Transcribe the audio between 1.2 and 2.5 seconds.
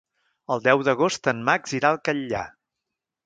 en Max irà al Catllar.